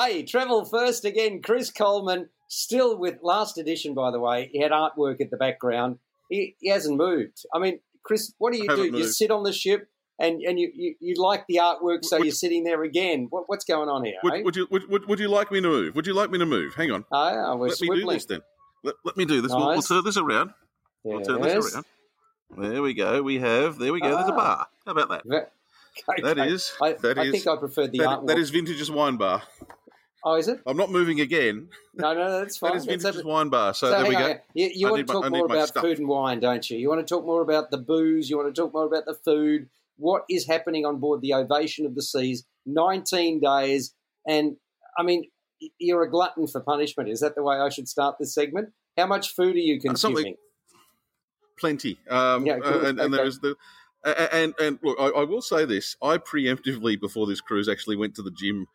Hey, 0.00 0.22
travel 0.22 0.64
first 0.64 1.04
again. 1.04 1.42
Chris 1.42 1.70
Coleman, 1.70 2.28
still 2.48 2.96
with 2.98 3.18
last 3.22 3.58
edition, 3.58 3.94
by 3.94 4.10
the 4.10 4.18
way. 4.20 4.48
He 4.52 4.60
had 4.60 4.72
artwork 4.72 5.20
at 5.20 5.30
the 5.30 5.36
background. 5.36 5.98
He, 6.28 6.56
he 6.60 6.70
hasn't 6.70 6.96
moved. 6.96 7.44
I 7.54 7.58
mean, 7.58 7.80
Chris, 8.02 8.32
what 8.38 8.52
do 8.52 8.58
you 8.58 8.68
do? 8.68 8.76
Haven't 8.76 8.94
You 8.94 9.04
sit 9.04 9.30
on 9.30 9.42
the 9.42 9.52
ship 9.52 9.88
and, 10.18 10.40
and 10.42 10.58
you, 10.58 10.70
you, 10.74 10.94
you 11.00 11.14
like 11.22 11.44
the 11.48 11.56
artwork, 11.56 12.04
so 12.04 12.16
Would- 12.18 12.26
you're 12.26 12.32
sitting 12.34 12.64
there 12.64 12.82
again. 12.82 13.26
What, 13.30 13.44
what's 13.48 13.64
going 13.64 13.88
on 13.88 14.04
here? 14.04 14.14
Would, 14.22 14.34
eh? 14.34 14.42
would 14.42 14.56
you 14.56 14.66
would, 14.70 14.88
would, 14.88 15.06
would 15.06 15.18
you 15.20 15.28
like 15.28 15.50
me 15.52 15.60
to 15.60 15.68
move? 15.68 15.94
Would 15.96 16.06
you 16.06 16.14
like 16.14 16.30
me 16.30 16.38
to 16.38 16.46
move? 16.46 16.74
Hang 16.74 16.90
on. 16.92 17.04
Ah, 17.12 17.54
we're 17.56 17.68
Let 17.68 17.80
me 17.80 17.88
do 18.00 18.06
this 18.06 18.24
then. 18.26 18.40
Let, 18.82 18.94
let 19.04 19.16
me 19.16 19.24
do 19.26 19.42
this. 19.42 19.50
We'll, 19.52 19.68
we'll 19.68 19.82
turn 19.82 20.04
this 20.04 20.16
around. 20.16 20.50
We'll 21.04 21.22
turn 21.22 21.42
this 21.42 21.74
around. 21.74 21.84
There 22.56 22.82
we 22.82 22.94
go. 22.94 23.22
We 23.22 23.38
have. 23.38 23.78
There 23.78 23.92
we 23.92 24.00
go. 24.00 24.08
There's 24.08 24.28
a 24.28 24.32
Ah. 24.32 24.36
bar. 24.36 24.66
How 24.86 24.92
about 24.92 25.08
that? 25.24 25.50
Okay. 26.08 26.22
That 26.22 26.38
is- 26.38 26.72
I, 26.80 26.92
that 26.92 27.18
I 27.18 27.24
is- 27.24 27.32
think 27.32 27.46
I 27.48 27.56
preferred 27.56 27.90
the 27.90 27.98
That, 27.98 28.08
artwork. 28.08 28.26
that 28.28 28.38
is 28.38 28.50
Vintages 28.50 28.90
wine 28.92 29.16
bar. 29.16 29.42
Oh, 30.24 30.34
is 30.34 30.48
it? 30.48 30.60
I'm 30.66 30.76
not 30.76 30.90
moving 30.90 31.20
again. 31.20 31.68
No, 31.94 32.12
no, 32.14 32.40
that's 32.40 32.56
fine. 32.58 32.72
That 32.72 32.76
is 32.78 32.86
Vintages 32.86 33.24
wine 33.24 33.48
bar. 33.48 33.72
So, 33.74 33.90
So 33.90 33.96
there 33.98 34.06
we 34.06 34.14
go. 34.16 34.30
on. 34.32 34.38
You, 34.54 34.70
you 34.74 34.88
want 34.90 35.06
to 35.06 35.12
talk 35.12 35.24
need 35.24 35.30
more 35.30 35.46
about 35.46 35.68
stuff. 35.68 35.82
food 35.82 35.98
and 35.98 36.08
wine, 36.08 36.40
don't 36.40 36.68
you? 36.68 36.78
You 36.78 36.88
want 36.88 37.06
to 37.06 37.14
talk 37.14 37.24
more 37.24 37.42
about 37.42 37.70
the 37.70 37.78
booze. 37.78 38.28
You 38.28 38.36
want 38.36 38.54
to 38.54 38.60
talk 38.60 38.72
more 38.72 38.84
about 38.86 39.06
the 39.06 39.14
food. 39.14 39.68
What 39.96 40.24
is 40.28 40.46
happening 40.46 40.84
on 40.84 40.98
board 40.98 41.20
the 41.22 41.34
Ovation 41.34 41.86
of 41.86 41.94
the 41.94 42.02
Seas? 42.02 42.44
19 42.66 43.40
days. 43.40 43.94
And, 44.26 44.56
I 44.98 45.02
mean, 45.02 45.24
you're 45.78 46.02
a 46.02 46.10
glutton 46.10 46.46
for 46.46 46.60
punishment. 46.60 47.08
Is 47.08 47.20
that 47.20 47.34
the 47.34 47.42
way 47.42 47.56
I 47.56 47.68
should 47.70 47.88
start 47.88 48.16
this 48.18 48.34
segment? 48.34 48.70
How 48.96 49.06
much 49.06 49.34
food 49.34 49.56
are 49.56 49.58
you 49.58 49.76
Uh, 49.78 49.88
consuming? 49.88 50.36
Plenty. 51.58 51.98
Um, 52.08 52.46
Yeah, 52.46 52.58
uh, 52.64 52.80
and, 52.86 53.00
and 53.00 53.12
there 53.14 53.20
Okay. 53.20 53.24
was 53.24 53.40
the. 53.40 53.56
And 54.02 54.54
and 54.58 54.78
look, 54.82 54.98
I, 54.98 55.08
I 55.08 55.24
will 55.24 55.42
say 55.42 55.66
this: 55.66 55.94
I 56.02 56.16
preemptively 56.16 56.98
before 56.98 57.26
this 57.26 57.42
cruise 57.42 57.68
actually 57.68 57.96
went 57.96 58.14
to 58.14 58.22
the 58.22 58.30
gym 58.30 58.66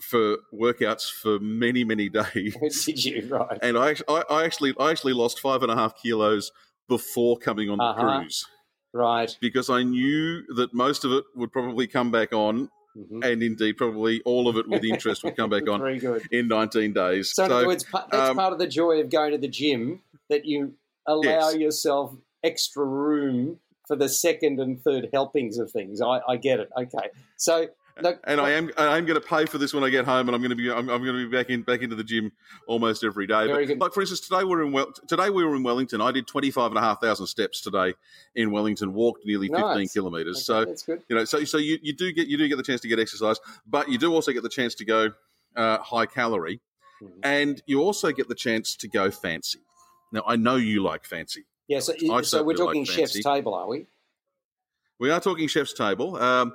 for 0.00 0.38
workouts 0.52 1.10
for 1.10 1.38
many 1.38 1.84
many 1.84 2.08
days, 2.34 2.84
Did 2.84 3.04
you? 3.04 3.28
Right. 3.30 3.58
and 3.62 3.78
I, 3.78 3.94
I 4.08 4.22
I 4.30 4.44
actually 4.44 4.74
I 4.78 4.90
actually 4.90 5.14
lost 5.14 5.40
five 5.40 5.62
and 5.62 5.70
a 5.72 5.74
half 5.76 6.00
kilos 6.00 6.52
before 6.88 7.36
coming 7.38 7.68
on 7.70 7.78
the 7.78 7.84
Uh-huh. 7.84 8.20
cruise 8.20 8.44
Right. 8.92 9.36
because 9.40 9.68
I 9.68 9.82
knew 9.82 10.42
that 10.54 10.72
most 10.72 11.04
of 11.04 11.12
it 11.12 11.24
would 11.34 11.52
probably 11.52 11.86
come 11.86 12.10
back 12.10 12.32
on, 12.32 12.70
Mhm. 12.96 13.24
and 13.24 13.42
indeed 13.42 13.76
probably 13.76 14.22
all 14.22 14.48
of 14.48 14.56
it 14.56 14.68
with 14.68 14.84
interest 14.84 15.22
would 15.24 15.36
come 15.36 15.50
back 15.50 15.68
on 15.68 15.80
Very 15.80 15.98
good. 15.98 16.22
in 16.30 16.48
19 16.48 16.92
days. 16.94 17.32
So, 17.34 17.44
in 17.44 17.52
other 17.52 17.66
words, 17.66 17.84
that's 18.10 18.30
um, 18.30 18.36
part 18.36 18.52
of 18.54 18.58
the 18.58 18.66
joy 18.68 19.00
of 19.00 19.10
going 19.10 19.32
to 19.32 19.38
the 19.38 19.48
gym 19.48 20.00
that 20.30 20.44
you 20.46 20.74
allow 21.06 21.50
Yes. 21.50 21.56
yourself 21.56 22.16
extra 22.42 22.84
room 22.84 23.60
for 23.86 23.96
the 23.96 24.08
second 24.08 24.58
and 24.60 24.80
third 24.82 25.08
helpings 25.12 25.58
of 25.58 25.70
things. 25.70 26.00
I, 26.00 26.20
I 26.26 26.36
get 26.36 26.58
it. 26.60 26.70
Okay, 26.76 27.10
so 27.36 27.68
and 27.96 28.40
I 28.40 28.50
am 28.50 28.70
I 28.76 28.98
am 28.98 29.06
going 29.06 29.20
to 29.20 29.26
pay 29.26 29.46
for 29.46 29.58
this 29.58 29.72
when 29.72 29.82
I 29.82 29.88
get 29.90 30.04
home, 30.04 30.28
and 30.28 30.34
I'm 30.34 30.40
going 30.42 30.50
to 30.50 30.56
be 30.56 30.70
I'm, 30.70 30.88
I'm 30.90 31.02
going 31.02 31.16
to 31.18 31.28
be 31.28 31.36
back 31.36 31.48
in 31.50 31.62
back 31.62 31.80
into 31.82 31.96
the 31.96 32.04
gym 32.04 32.32
almost 32.66 33.02
every 33.04 33.26
day. 33.26 33.46
Very 33.46 33.64
But, 33.64 33.68
good. 33.72 33.80
Like 33.80 33.92
for 33.94 34.00
instance, 34.02 34.20
today 34.20 34.44
we're 34.44 34.62
in 34.62 34.72
well, 34.72 34.92
today 35.06 35.30
we 35.30 35.44
were 35.44 35.54
in 35.56 35.62
Wellington. 35.62 36.00
I 36.00 36.12
did 36.12 36.26
25 36.26 36.72
and 36.72 36.78
a 36.78 36.80
half 36.82 37.00
thousand 37.00 37.26
steps 37.26 37.60
today 37.60 37.94
in 38.34 38.50
Wellington. 38.50 38.92
Walked 38.92 39.24
nearly 39.24 39.48
15 39.48 39.88
kilometres. 39.88 40.36
okay, 40.36 40.42
So 40.44 40.64
that's 40.66 40.82
good. 40.82 41.02
you 41.08 41.16
know, 41.16 41.24
so 41.24 41.44
so 41.44 41.56
you, 41.58 41.78
you 41.82 41.94
do 41.94 42.12
get 42.12 42.28
you 42.28 42.36
do 42.36 42.46
get 42.48 42.56
the 42.56 42.62
chance 42.62 42.80
to 42.82 42.88
get 42.88 42.98
exercise, 42.98 43.38
but 43.66 43.88
you 43.88 43.98
do 43.98 44.12
also 44.12 44.32
get 44.32 44.42
the 44.42 44.48
chance 44.48 44.74
to 44.76 44.84
go 44.84 45.10
uh, 45.56 45.78
high 45.78 46.06
calorie, 46.06 46.60
Mhm. 47.02 47.10
and 47.22 47.62
you 47.66 47.80
also 47.80 48.12
get 48.12 48.28
the 48.28 48.34
chance 48.34 48.76
to 48.76 48.88
go 48.88 49.10
fancy. 49.10 49.60
Now 50.12 50.22
I 50.26 50.36
know 50.36 50.56
you 50.56 50.82
like 50.82 51.04
fancy. 51.04 51.46
Yeah, 51.68 51.80
so, 51.80 51.94
so 52.22 52.42
we're 52.44 52.54
talking 52.54 52.82
like 52.82 52.90
chef's 52.90 53.20
table, 53.22 53.52
are 53.54 53.66
we? 53.66 53.86
We 55.00 55.10
are 55.10 55.20
talking 55.20 55.48
chef's 55.48 55.72
table. 55.72 56.16
Um, 56.16 56.54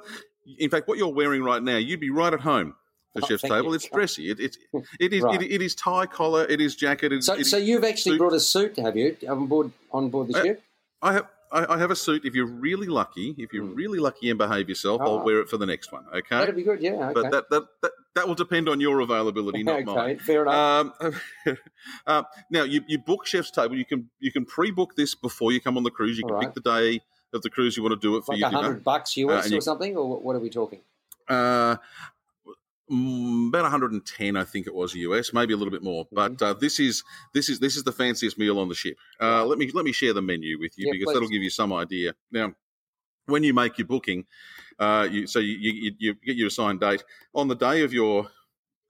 in 0.60 0.70
fact, 0.70 0.88
what 0.88 0.98
you're 0.98 1.14
wearing 1.14 1.44
right 1.44 1.62
now, 1.62 1.78
you'd 1.78 2.00
be 2.00 2.10
right 2.10 2.34
at 2.34 2.40
home 2.42 2.76
for 3.14 3.22
Oh, 3.24 3.28
chef's 3.28 3.44
table. 3.44 3.66
you. 3.70 3.74
It's 3.74 3.88
dressy. 3.90 4.30
It, 4.32 4.40
it, 4.40 4.58
it 5.00 5.14
is 5.14 5.22
Right. 5.24 5.42
it, 5.42 5.52
it 5.52 5.62
is 5.62 5.76
tie 5.76 6.06
collar. 6.06 6.46
It 6.46 6.62
is 6.62 6.76
jacket. 6.76 7.12
It, 7.14 7.24
So, 7.24 7.34
it- 7.36 7.46
so 7.46 7.58
you've 7.58 7.84
actually 7.84 8.14
suit. 8.14 8.20
brought 8.20 8.34
a 8.34 8.40
suit, 8.40 8.78
have 8.80 8.96
you, 8.98 9.16
on 9.30 9.48
board 9.48 9.72
on 9.92 10.10
board 10.10 10.28
the 10.30 10.38
Uh, 10.40 10.44
ship? 10.44 10.64
I 11.02 11.14
have 11.14 11.28
I, 11.54 11.74
I 11.74 11.78
have 11.80 11.92
a 11.92 11.98
suit. 11.98 12.24
If 12.24 12.34
you're 12.34 12.46
really 12.46 12.88
lucky, 12.88 13.36
if 13.38 13.52
you're 13.52 13.66
Hmm. 13.66 13.76
really 13.76 14.00
lucky 14.00 14.30
and 14.30 14.38
behave 14.38 14.70
yourself, 14.70 15.02
Ah. 15.02 15.06
I'll 15.06 15.20
wear 15.26 15.42
it 15.42 15.50
for 15.50 15.58
the 15.58 15.66
next 15.66 15.92
one. 15.92 16.06
Okay, 16.14 16.38
That'd 16.38 16.56
be 16.56 16.64
good. 16.64 16.82
Yeah. 16.82 17.10
Okay. 17.10 17.14
but 17.14 17.32
that, 17.32 17.50
that 17.50 17.64
that 17.82 17.92
that 18.16 18.28
will 18.28 18.36
depend 18.36 18.70
on 18.70 18.80
your 18.80 19.02
availability, 19.02 19.62
not 19.64 19.82
okay. 19.82 19.84
mine. 19.84 20.20
Fair 20.20 20.44
enough. 20.44 20.94
Um, 21.02 21.14
uh, 22.08 22.24
now 22.50 22.64
you, 22.64 22.82
you 22.88 22.98
book 23.00 23.26
chef's 23.26 23.52
table. 23.52 23.76
You 23.76 23.84
can 23.86 24.10
you 24.22 24.32
can 24.32 24.46
pre-book 24.46 24.96
this 24.96 25.14
before 25.14 25.52
you 25.52 25.60
come 25.60 25.76
on 25.76 25.84
the 25.84 25.92
cruise. 25.92 26.18
You 26.18 26.24
can 26.26 26.36
right. 26.36 26.46
pick 26.46 26.54
the 26.54 26.62
day 26.62 27.02
of 27.34 27.42
the 27.42 27.50
cruise 27.50 27.78
you 27.78 27.84
want 27.84 27.94
to 27.94 28.00
do 28.08 28.18
it 28.18 28.26
for 28.26 28.34
like 28.34 28.40
your 28.40 28.50
a 28.50 28.52
hundred 28.52 28.84
bucks 28.84 29.16
US 29.18 29.46
Uh, 29.46 29.48
or 29.50 29.54
you- 29.56 29.62
something, 29.62 29.96
or 29.96 30.20
what- 30.20 30.36
are 30.36 30.40
we 30.40 30.50
talking? 30.50 30.82
Uh, 31.30 31.78
mm, 32.92 33.48
about 33.50 33.64
110, 33.64 34.36
I 34.36 34.44
think 34.44 34.68
it 34.68 34.74
was 34.74 34.94
US, 34.96 35.34
maybe 35.34 35.54
a 35.54 35.58
little 35.58 35.72
bit 35.72 35.84
more. 35.84 36.08
But 36.12 36.34
Mm-hmm. 36.34 36.44
uh, 36.44 36.54
this 36.54 36.80
is 36.80 37.04
this 37.34 37.50
is 37.50 37.60
this 37.60 37.76
is 37.78 37.84
the 37.84 37.92
fanciest 37.92 38.38
meal 38.38 38.60
on 38.60 38.68
the 38.68 38.76
ship. 38.76 38.98
Uh, 39.20 39.46
let 39.46 39.58
me 39.58 39.72
let 39.74 39.86
me 39.86 39.92
share 39.92 40.14
the 40.14 40.22
menu 40.22 40.60
with 40.60 40.78
you 40.78 40.88
Yeah, 40.88 40.92
because 40.94 41.06
please. 41.08 41.14
that'll 41.14 41.30
give 41.30 41.44
you 41.44 41.50
some 41.50 41.72
idea. 41.74 42.14
Now, 42.32 42.54
when 43.28 43.44
you 43.44 43.54
make 43.54 43.78
your 43.78 43.88
booking, 43.88 44.26
uh, 44.80 45.08
you, 45.10 45.28
so 45.28 45.40
you, 45.40 45.56
you, 45.58 45.92
you 46.00 46.14
get 46.16 46.36
your 46.36 46.48
assigned 46.48 46.80
date 46.82 47.04
on 47.34 47.48
the 47.48 47.56
day 47.56 47.84
of 47.84 47.94
your 47.94 48.30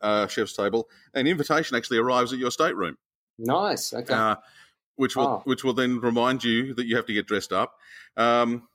uh, 0.01 0.25
chef's 0.28 0.53
table. 0.56 0.90
An 1.13 1.28
invitation 1.28 1.78
actually 1.78 2.00
arrives 2.00 2.34
at 2.34 2.40
your 2.40 2.50
stateroom, 2.50 2.97
Nice. 3.38 3.94
Okay. 3.94 4.13
Which 4.96 5.16
will 5.16 5.28
Oh. 5.28 5.41
which 5.46 5.63
will 5.63 5.74
then 5.74 6.00
remind 6.00 6.44
you 6.44 6.74
that 6.75 6.85
you 6.85 6.96
have 6.96 7.06
to 7.07 7.13
get 7.13 7.25
dressed 7.28 7.53
up. 7.53 7.79
Um, 8.18 8.68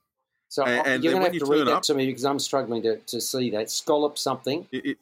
so 0.49 0.65
and- 0.65 0.87
and 0.87 1.05
you're 1.05 1.13
going 1.13 1.23
to 1.23 1.27
have 1.27 1.35
you 1.35 1.41
to 1.41 1.47
read 1.47 1.67
that 1.67 1.73
up- 1.77 1.83
to 1.85 1.95
me 1.95 2.07
because 2.07 2.25
I'm 2.25 2.39
struggling 2.39 2.83
to, 2.83 2.97
to 2.99 3.21
see 3.21 3.51
that 3.51 3.71
scallop 3.71 4.17
something. 4.19 4.67
it, 4.73 4.87
it, 4.87 4.99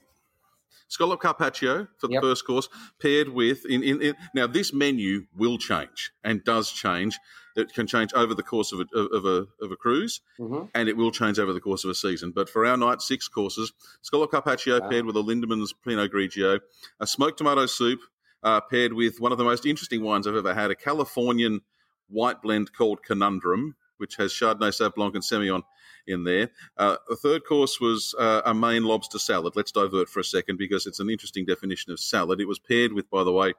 scallop 0.88 1.20
carpaccio 1.20 1.86
for 1.98 2.06
the 2.08 2.14
Yep. 2.14 2.22
first 2.22 2.46
course, 2.46 2.68
paired 3.00 3.28
with 3.28 3.64
in, 3.66 3.82
in, 3.82 4.02
in 4.02 4.16
now 4.34 4.46
this 4.46 4.72
menu 4.72 5.26
will 5.36 5.56
change 5.58 6.12
and 6.24 6.42
does 6.44 6.70
change. 6.70 7.18
It 7.56 7.72
can 7.72 7.86
change 7.86 8.12
over 8.14 8.34
the 8.34 8.42
course 8.42 8.72
of 8.72 8.80
a, 8.80 8.98
of 8.98 9.24
a 9.24 9.46
of 9.62 9.70
a 9.70 9.76
cruise, 9.76 10.20
hmm 10.36 10.62
and 10.74 10.88
it 10.88 10.96
will 10.96 11.12
change 11.12 11.38
over 11.38 11.52
the 11.52 11.60
course 11.60 11.84
of 11.84 11.90
a 11.90 11.94
season. 11.94 12.32
But 12.32 12.48
for 12.50 12.66
our 12.66 12.76
night, 12.76 13.00
six 13.00 13.28
courses: 13.28 13.72
scallop 14.02 14.32
carpaccio 14.32 14.80
Wow. 14.80 14.88
paired 14.88 15.06
with 15.06 15.14
a 15.16 15.20
Lindeman's 15.22 15.72
Pinot 15.72 16.10
Grigio, 16.12 16.60
a 16.98 17.06
smoked 17.06 17.38
tomato 17.38 17.66
soup 17.66 18.00
uh, 18.44 18.60
paired 18.60 18.92
with 18.92 19.20
one 19.20 19.32
of 19.32 19.38
the 19.38 19.44
most 19.44 19.66
interesting 19.66 20.02
wines 20.02 20.26
I've 20.26 20.36
ever 20.36 20.54
had, 20.54 20.70
a 20.70 20.74
Californian 20.76 21.62
white 22.08 22.42
blend 22.42 22.72
called 22.72 23.02
Conundrum, 23.02 23.74
which 23.96 24.16
has 24.16 24.32
Chardonnay, 24.32 24.68
Sauv 24.70 24.94
Blanc, 24.94 25.14
and 25.14 25.24
Semillon 25.24 25.62
in 26.06 26.24
there. 26.24 26.50
Uh, 26.76 26.96
the 27.08 27.16
third 27.16 27.44
course 27.46 27.80
was 27.80 28.14
uh, 28.18 28.42
a 28.44 28.52
Maine 28.52 28.84
lobster 28.84 29.18
salad. 29.18 29.54
Let's 29.56 29.72
divert 29.72 30.08
for 30.08 30.20
a 30.20 30.24
second 30.24 30.58
because 30.58 30.86
it's 30.86 31.00
an 31.00 31.08
interesting 31.08 31.46
definition 31.46 31.92
of 31.92 31.98
salad. 31.98 32.40
It 32.40 32.48
was 32.48 32.58
paired 32.58 32.92
with, 32.92 33.08
by 33.10 33.24
the 33.24 33.32
way, 33.32 33.54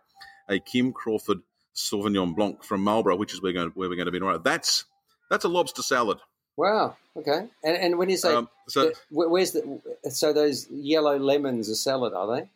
a 0.48 0.60
Kim 0.60 0.94
Crawford 0.94 1.40
Sauvignon 1.76 2.36
Blanc 2.36 2.64
from 2.64 2.82
Marlborough, 2.82 3.18
which 3.18 3.34
is 3.34 3.42
where, 3.42 3.54
going, 3.54 3.72
where 3.74 3.90
we're 3.90 3.96
going 3.96 4.06
to 4.06 4.12
be 4.12 4.20
tomorrow. 4.20 4.38
That's 4.38 4.86
that's 5.30 5.44
a 5.44 5.50
lobster 5.50 5.82
salad. 5.82 6.20
Wow. 6.56 6.96
Okay. 7.18 7.48
And 7.64 7.78
and 7.78 7.98
when 7.98 8.10
you 8.10 8.18
say 8.18 8.34
Um, 8.34 8.50
so 8.70 8.92
the- 8.92 8.96
where's 9.10 9.52
the 9.52 9.82
so 10.10 10.32
those 10.32 10.70
yellow 10.70 11.18
lemons 11.18 11.70
are 11.70 11.76
salad? 11.76 12.14
Are 12.14 12.28
they 12.36 12.50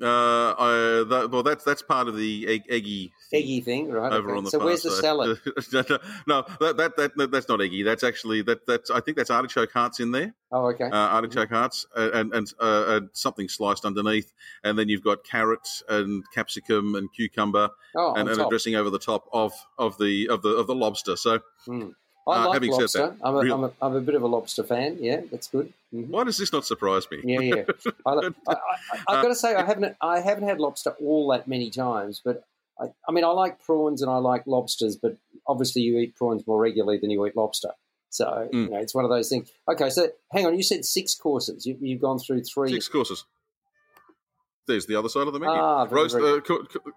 uh, 0.00 0.54
I, 0.58 1.04
that, 1.08 1.30
well, 1.30 1.42
that's 1.42 1.64
that's 1.64 1.82
part 1.82 2.08
of 2.08 2.16
the 2.16 2.46
egg, 2.48 2.62
eggy 2.68 3.12
thing 3.30 3.42
eggy 3.42 3.60
thing? 3.60 3.90
Right. 3.90 4.12
over 4.12 4.30
okay. 4.30 4.38
on 4.38 4.44
the 4.44 4.50
so 4.50 4.58
far 4.58 4.66
where's 4.66 4.82
the 4.82 4.90
salad? 4.90 5.38
no, 6.26 6.44
that, 6.60 6.76
that 6.76 6.96
that 6.96 7.16
that 7.16 7.30
that's 7.30 7.48
not 7.48 7.60
eggy. 7.60 7.82
That's 7.82 8.02
actually 8.02 8.42
that 8.42 8.66
that's 8.66 8.90
I 8.90 9.00
think 9.00 9.16
that's 9.16 9.30
artichoke 9.30 9.72
hearts 9.72 10.00
in 10.00 10.10
there. 10.10 10.34
Oh, 10.50 10.66
okay. 10.70 10.84
uh, 10.84 10.90
artichoke 10.90 11.50
hearts 11.50 11.86
uh, 11.96 12.10
and 12.12 12.34
and, 12.34 12.52
uh, 12.60 12.84
and 12.88 13.10
something 13.12 13.48
sliced 13.48 13.84
underneath, 13.84 14.32
and 14.64 14.78
then 14.78 14.88
you've 14.88 15.04
got 15.04 15.24
carrot 15.24 15.68
and 15.88 16.24
capsicum 16.32 16.94
and 16.94 17.12
cucumber 17.12 17.70
oh, 17.96 18.14
and, 18.14 18.28
and 18.28 18.40
a 18.40 18.48
dressing 18.48 18.74
over 18.74 18.90
the 18.90 18.98
top 18.98 19.28
of 19.32 19.52
of 19.78 19.98
the 19.98 20.28
of 20.28 20.42
the 20.42 20.50
of 20.50 20.66
the 20.66 20.74
lobster. 20.74 21.16
So 21.16 21.40
Mm. 21.68 21.92
Uh, 22.26 22.30
I 22.30 22.44
like 22.44 22.54
having 22.54 22.72
said 22.72 22.80
lobster. 22.80 22.98
that, 22.98 23.16
I'm, 23.22 23.34
a, 23.34 23.40
real- 23.40 23.54
I'm, 23.54 23.64
a, 23.64 23.72
I'm 23.82 23.96
a 23.96 24.00
bit 24.00 24.14
of 24.14 24.22
a 24.22 24.26
lobster 24.26 24.62
fan. 24.64 24.98
Yeah, 25.00 25.20
that's 25.30 25.48
good. 25.48 25.72
Mhm. 25.94 26.08
why 26.08 26.24
does 26.24 26.38
this 26.38 26.52
not 26.52 26.64
surprise 26.64 27.06
me? 27.10 27.20
Yeah, 27.24 27.40
yeah. 27.40 27.64
I, 28.06 28.10
I, 28.12 28.20
I, 28.48 28.56
I've 29.08 29.22
got 29.22 29.28
to 29.28 29.34
say, 29.34 29.54
I 29.54 29.64
haven't 29.64 29.96
I 30.00 30.20
haven't 30.20 30.44
had 30.48 30.58
lobster 30.60 30.90
all 31.02 31.28
that 31.28 31.46
many 31.48 31.70
times, 31.70 32.20
but 32.24 32.44
I, 32.80 32.86
I 33.08 33.12
mean, 33.12 33.24
I 33.24 33.28
like 33.28 33.62
prawns 33.64 34.02
and 34.02 34.10
I 34.10 34.16
like 34.18 34.46
lobsters, 34.46 34.96
but 34.96 35.16
obviously 35.46 35.82
you 35.82 35.98
eat 35.98 36.16
prawns 36.16 36.46
more 36.46 36.58
regularly 36.60 36.98
than 36.98 37.10
you 37.10 37.26
eat 37.26 37.36
lobster. 37.36 37.70
So 38.10 38.48
you 38.52 38.66
Mm. 38.66 38.70
know, 38.70 38.78
it's 38.78 38.94
one 38.94 39.04
of 39.04 39.10
those 39.10 39.28
things. 39.28 39.50
Okay, 39.68 39.90
so 39.90 40.08
hang 40.32 40.46
on, 40.46 40.56
you 40.56 40.62
said 40.62 40.84
six 40.84 41.14
courses. 41.14 41.66
You, 41.66 41.76
you've 41.80 42.00
gone 42.00 42.18
through 42.18 42.42
three. 42.44 42.70
Six 42.70 42.88
courses. 42.88 43.24
There's 44.66 44.86
the 44.86 44.96
other 44.96 45.08
side 45.08 45.26
of 45.26 45.32
the 45.32 45.40
menu. 45.40 45.54
Ah, 45.54 45.84
very, 45.86 46.02
Roast. 46.02 46.14
very 46.18 46.38
Uh, 46.38 46.40
co- 46.40 46.64
co- 46.64 46.92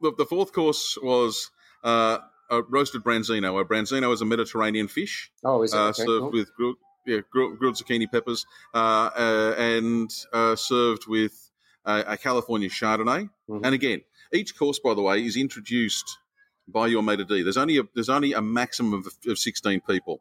the, 0.00 0.12
the 0.18 0.24
fourth 0.26 0.52
course 0.52 0.96
was 1.02 1.50
uh, 1.82 2.18
a 2.50 2.62
roasted 2.62 3.02
branzino. 3.02 3.60
A 3.60 3.64
branzino 3.64 4.12
is 4.12 4.20
a 4.20 4.24
Mediterranean 4.24 4.88
fish. 4.88 5.30
Oh, 5.44 5.62
is 5.62 5.72
it? 5.72 5.76
uh, 5.76 5.88
okay, 5.88 6.02
served 6.04 6.20
cool. 6.22 6.30
with 6.30 6.54
grilled, 6.54 6.76
yeah, 7.06 7.20
grilled, 7.30 7.58
grilled 7.58 7.76
zucchini 7.76 8.10
peppers, 8.10 8.46
uh, 8.74 9.10
uh, 9.16 9.54
and 9.58 10.10
uh, 10.32 10.56
served 10.56 11.06
with 11.06 11.50
uh, 11.84 12.04
a 12.06 12.16
California 12.16 12.68
Chardonnay. 12.68 13.28
Mhm. 13.48 13.60
And 13.64 13.74
again, 13.74 14.02
each 14.32 14.56
course, 14.56 14.78
by 14.78 14.94
the 14.94 15.02
way, 15.02 15.24
is 15.24 15.36
introduced 15.36 16.18
by 16.66 16.86
your 16.86 17.02
maitre 17.02 17.24
d'. 17.24 17.42
There's 17.44 17.56
only 17.56 17.78
a, 17.78 17.82
there's 17.94 18.10
only 18.10 18.32
a 18.34 18.42
maximum 18.42 18.94
of, 18.94 19.06
of 19.26 19.38
16 19.38 19.80
people 19.82 20.20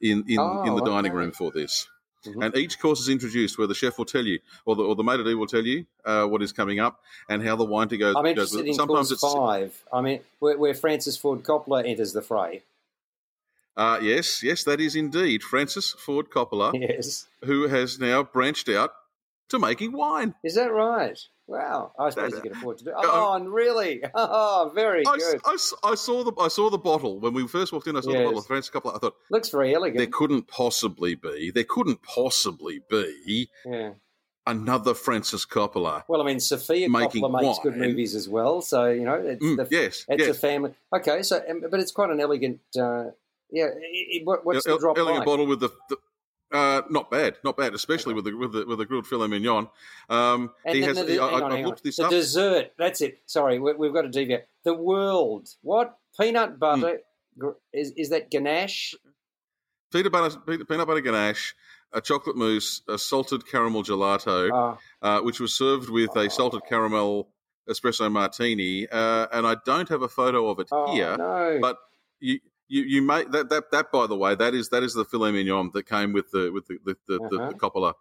in 0.00 0.24
in, 0.28 0.38
Oh, 0.40 0.64
in 0.64 0.74
the 0.74 0.82
dining 0.82 1.12
okay. 1.12 1.18
room 1.18 1.30
for 1.32 1.50
this. 1.52 1.86
Mm-hmm. 2.24 2.42
and 2.42 2.56
each 2.56 2.78
course 2.78 3.00
is 3.00 3.08
introduced 3.08 3.58
where 3.58 3.66
the 3.66 3.74
chef 3.74 3.98
will 3.98 4.04
tell 4.04 4.24
you, 4.24 4.38
or 4.64 4.76
the 4.76 4.82
or 4.82 4.94
the 4.94 5.04
maitre 5.04 5.24
d' 5.24 5.34
will 5.34 5.46
tell 5.46 5.64
you 5.64 5.86
uh, 6.04 6.24
what 6.26 6.42
is 6.42 6.52
coming 6.52 6.80
up 6.80 7.00
and 7.28 7.42
how 7.46 7.56
the 7.56 7.64
wine 7.64 7.88
to 7.88 7.96
go. 7.96 8.14
I'm 8.16 8.26
interested 8.26 8.58
goes. 8.58 8.66
in 8.66 8.74
Sometimes 8.74 9.08
course 9.08 9.22
it's, 9.22 9.34
five. 9.34 9.84
I 9.92 10.00
mean, 10.00 10.20
where, 10.38 10.58
where 10.58 10.74
Francis 10.74 11.16
Ford 11.16 11.42
Coppola 11.42 11.86
enters 11.86 12.12
the 12.12 12.22
fray. 12.22 12.62
Uh, 13.76 13.98
yes, 14.00 14.42
yes, 14.42 14.62
that 14.64 14.80
is 14.80 14.94
indeed 14.94 15.42
Francis 15.42 15.92
Ford 15.92 16.30
Coppola. 16.30 16.72
Yes, 16.80 17.26
who 17.44 17.68
has 17.68 17.98
now 17.98 18.22
branched 18.22 18.68
out 18.68 18.92
to 19.50 19.58
making 19.58 19.92
wine. 19.92 20.34
Is 20.42 20.54
that 20.54 20.72
right? 20.72 21.18
Wow, 21.46 21.92
I 21.98 22.08
suppose 22.08 22.30
that, 22.30 22.36
you 22.36 22.50
can 22.50 22.52
afford 22.52 22.78
to 22.78 22.84
do. 22.84 22.92
Oh, 22.96 23.34
um, 23.34 23.52
really? 23.52 24.02
Oh, 24.14 24.72
very 24.74 25.04
I, 25.06 25.16
good. 25.16 25.40
I, 25.44 25.56
I, 25.84 25.94
saw 25.94 26.24
the 26.24 26.32
I 26.40 26.48
saw 26.48 26.70
the 26.70 26.78
bottle 26.78 27.20
when 27.20 27.34
we 27.34 27.46
first 27.46 27.72
walked 27.72 27.86
in. 27.86 27.96
I 27.96 28.00
saw 28.00 28.10
yes. 28.10 28.18
the 28.18 28.24
bottle 28.24 28.38
of 28.38 28.46
Francis 28.46 28.70
Coppola. 28.70 28.96
I 28.96 28.98
thought 28.98 29.16
looks 29.30 29.50
very 29.50 29.74
elegant. 29.74 29.98
There 29.98 30.06
couldn't 30.06 30.48
possibly 30.48 31.14
be. 31.14 31.50
There 31.50 31.64
couldn't 31.64 32.02
possibly 32.02 32.80
be. 32.88 33.50
Yeah. 33.66 33.90
Another 34.46 34.94
Francis 34.94 35.44
Coppola. 35.44 36.04
Well, 36.08 36.22
I 36.22 36.24
mean, 36.24 36.40
Sofia 36.40 36.88
Coppola 36.88 37.42
makes 37.42 37.58
wine. 37.58 37.58
good 37.62 37.76
movies 37.76 38.14
as 38.14 38.28
well, 38.28 38.62
so 38.62 38.86
you 38.86 39.04
know, 39.04 39.14
it's 39.14 39.44
mm, 39.44 39.56
the, 39.56 39.68
yes, 39.70 40.06
it's 40.08 40.26
yes. 40.26 40.28
a 40.30 40.34
family. 40.34 40.74
Okay, 40.94 41.22
so 41.22 41.42
but 41.70 41.80
it's 41.80 41.92
quite 41.92 42.10
an 42.10 42.20
elegant. 42.20 42.60
Uh, 42.78 43.10
yeah, 43.50 43.68
it, 43.76 44.26
what, 44.26 44.44
what's 44.44 44.66
El, 44.66 44.74
the 44.74 44.80
drop 44.80 44.98
elegant 44.98 45.18
like? 45.18 45.26
bottle 45.26 45.46
with 45.46 45.60
the, 45.60 45.70
the 45.88 45.96
uh, 46.54 46.82
not 46.88 47.10
bad, 47.10 47.36
not 47.44 47.56
bad, 47.56 47.74
especially 47.74 48.14
okay. 48.14 48.22
with 48.22 48.24
the 48.24 48.34
with 48.34 48.52
the 48.52 48.66
with 48.66 48.78
the 48.78 48.86
grilled 48.86 49.06
filet 49.06 49.26
mignon. 49.26 49.68
Um, 50.08 50.50
and 50.64 50.76
he 50.76 50.82
has. 50.82 50.96
The, 50.96 51.18
I, 51.18 51.40
on, 51.40 51.52
I 51.52 51.62
looked 51.62 51.82
this 51.82 51.96
the 51.96 52.04
up. 52.04 52.10
dessert. 52.10 52.72
That's 52.78 53.00
it. 53.00 53.18
Sorry, 53.26 53.58
we, 53.58 53.86
have 53.86 53.94
got 53.94 54.02
to 54.02 54.08
deviate. 54.08 54.44
The 54.64 54.74
world. 54.74 55.48
What 55.62 55.98
peanut 56.18 56.58
butter? 56.58 57.00
Mm. 57.38 57.54
Is 57.72 57.90
is 57.96 58.10
that 58.10 58.30
ganache? 58.30 58.94
Peanut 59.92 60.12
butter, 60.12 60.38
peanut 60.64 60.86
butter 60.86 61.00
ganache, 61.00 61.54
a 61.92 62.00
chocolate 62.00 62.36
mousse, 62.36 62.82
a 62.88 62.96
salted 62.96 63.46
caramel 63.46 63.82
gelato, 63.82 64.50
oh. 64.52 64.78
uh, 65.02 65.20
which 65.20 65.40
was 65.40 65.52
served 65.52 65.90
with 65.90 66.10
oh. 66.14 66.20
a 66.20 66.30
salted 66.30 66.62
caramel 66.68 67.28
espresso 67.68 68.10
martini. 68.10 68.88
Uh, 68.88 69.26
and 69.32 69.46
I 69.46 69.56
don't 69.66 69.88
have 69.88 70.02
a 70.02 70.08
photo 70.08 70.48
of 70.48 70.60
it 70.60 70.68
oh, 70.70 70.94
here, 70.94 71.16
no. 71.16 71.58
but 71.60 71.78
you 72.20 72.38
you 72.68 72.82
you 72.82 73.02
make 73.02 73.30
that 73.32 73.48
that 73.50 73.70
that 73.70 73.92
by 73.92 74.06
the 74.06 74.16
way 74.16 74.34
that 74.34 74.54
is 74.54 74.70
that 74.70 74.82
is 74.82 74.94
the 74.94 75.04
filet 75.04 75.32
mignon 75.32 75.70
that 75.74 75.84
came 75.84 76.12
with 76.12 76.30
the 76.30 76.50
with 76.50 76.66
the 76.66 76.78
the, 76.84 76.94
the, 77.06 77.24
uh-huh. 77.24 77.48
the, 77.50 77.54
Coppola 77.54 77.94